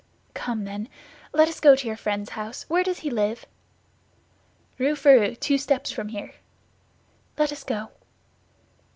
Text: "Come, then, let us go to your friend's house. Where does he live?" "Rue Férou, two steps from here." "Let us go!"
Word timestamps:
"Come, 0.33 0.63
then, 0.63 0.89
let 1.31 1.47
us 1.47 1.59
go 1.59 1.75
to 1.75 1.85
your 1.85 1.95
friend's 1.95 2.31
house. 2.31 2.65
Where 2.67 2.83
does 2.83 3.01
he 3.01 3.11
live?" 3.11 3.45
"Rue 4.79 4.95
Férou, 4.95 5.39
two 5.39 5.59
steps 5.59 5.91
from 5.91 6.07
here." 6.09 6.33
"Let 7.37 7.51
us 7.51 7.63
go!" 7.63 7.89